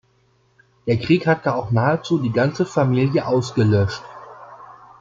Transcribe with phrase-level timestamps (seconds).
[0.87, 4.01] Der Krieg hatte auch nahezu die ganze Familie ausgelöscht.